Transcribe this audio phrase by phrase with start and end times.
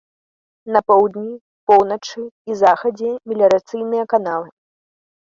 [0.77, 1.33] На поўдні,
[1.71, 4.49] поўначы і захадзе меліярацыйныя каналы.